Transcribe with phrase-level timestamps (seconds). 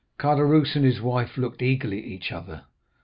[0.17, 2.63] "Caderousse and his wife looked eagerly at each other.